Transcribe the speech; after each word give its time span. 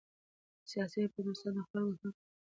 سیاسي 0.71 1.01
پروسه 1.13 1.49
د 1.55 1.57
خلکو 1.67 1.93
حق 1.99 1.99
دی 2.01 2.09